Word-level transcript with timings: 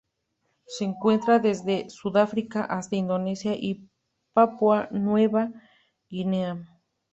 Se 0.65 0.83
encuentra 0.83 1.37
desde 1.37 1.91
Sudáfrica 1.91 2.63
hasta 2.63 2.95
Indonesia 2.95 3.53
y 3.53 3.87
Papúa 4.33 4.87
Nueva 4.89 5.51
Guinea. 6.09 6.67